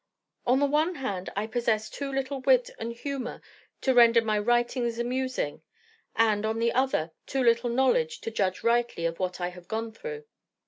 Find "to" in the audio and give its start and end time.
3.81-3.93, 8.21-8.31